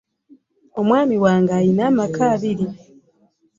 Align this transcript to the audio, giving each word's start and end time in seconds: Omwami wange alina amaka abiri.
Omwami 0.79 1.15
wange 1.23 1.51
alina 1.59 1.83
amaka 1.89 2.21
abiri. 2.33 2.65